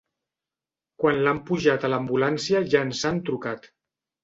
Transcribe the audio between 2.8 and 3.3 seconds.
ens han